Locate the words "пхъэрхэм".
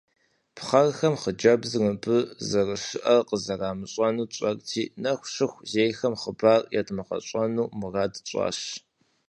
0.55-1.15